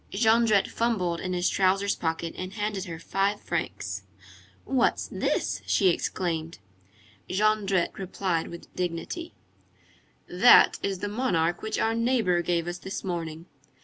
Jondrette 0.11 0.67
fumbled 0.67 1.19
in 1.19 1.33
his 1.33 1.47
trousers 1.47 1.95
pocket 1.95 2.33
and 2.35 2.53
handed 2.53 2.85
her 2.85 2.97
five 2.97 3.39
francs. 3.39 4.01
"What's 4.65 5.05
this?" 5.05 5.61
she 5.67 5.89
exclaimed. 5.89 6.57
Jondrette 7.29 7.95
replied 7.99 8.47
with 8.47 8.75
dignity:— 8.75 9.35
"That 10.27 10.79
is 10.81 11.01
the 11.01 11.07
monarch 11.07 11.61
which 11.61 11.77
our 11.77 11.93
neighbor 11.93 12.41
gave 12.41 12.67
us 12.67 12.79
this 12.79 13.03
morning." 13.03 13.45